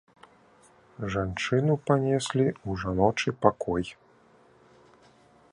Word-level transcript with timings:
Жанчыну 1.15 1.73
панеслі 1.89 2.47
ў 2.53 2.81
жаночы 2.85 3.29
пакой. 3.47 3.85